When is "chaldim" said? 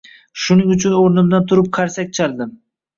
2.21-2.63